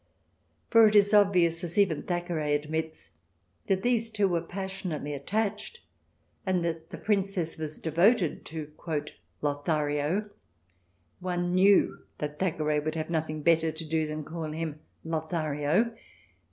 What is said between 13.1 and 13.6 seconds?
nothing